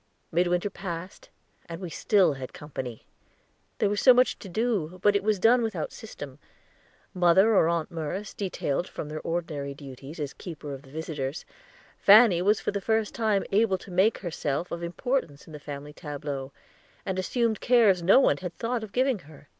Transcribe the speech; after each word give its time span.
Midwinter 0.31 0.71
passed, 0.71 1.29
and 1.67 1.79
we 1.79 1.91
still 1.91 2.33
had 2.33 2.53
company. 2.53 3.05
There 3.77 3.87
was 3.87 4.07
much 4.07 4.39
to 4.39 4.49
do, 4.49 4.97
but 5.03 5.15
it 5.15 5.21
was 5.23 5.37
done 5.37 5.61
without 5.61 5.91
system. 5.91 6.39
Mother 7.13 7.53
or 7.55 7.67
Aunt 7.69 7.91
Merce 7.91 8.33
detailed 8.33 8.87
from 8.87 9.09
their 9.09 9.21
ordinary 9.21 9.75
duties 9.75 10.19
as 10.19 10.33
keeper 10.33 10.73
of 10.73 10.81
the 10.81 10.89
visitors, 10.89 11.45
Fanny 11.99 12.41
was 12.41 12.59
for 12.59 12.71
the 12.71 12.81
first 12.81 13.13
time 13.13 13.43
able 13.51 13.77
to 13.77 13.91
make 13.91 14.17
herself 14.17 14.71
of 14.71 14.81
importance 14.81 15.45
in 15.45 15.53
the 15.53 15.59
family 15.59 15.93
tableaux, 15.93 16.51
and 17.05 17.19
assumed 17.19 17.61
cares 17.61 18.01
no 18.01 18.19
one 18.19 18.37
had 18.37 18.57
thought 18.57 18.83
of 18.83 18.93
giving 18.93 19.19
her. 19.19 19.49